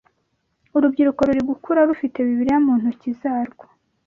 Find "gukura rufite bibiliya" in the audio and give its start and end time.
1.49-2.57